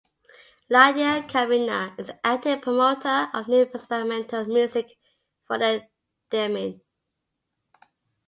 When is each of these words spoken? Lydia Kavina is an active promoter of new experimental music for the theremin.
Lydia 0.67 1.21
Kavina 1.29 1.93
is 1.99 2.09
an 2.09 2.17
active 2.23 2.63
promoter 2.63 3.29
of 3.35 3.47
new 3.47 3.61
experimental 3.61 4.45
music 4.45 4.97
for 5.45 5.59
the 5.59 5.87
theremin. 6.31 6.81